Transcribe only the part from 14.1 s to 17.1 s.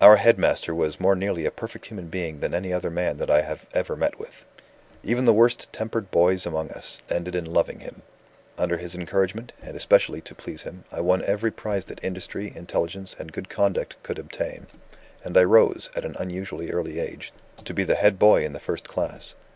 obtain; and I rose, at an unusually early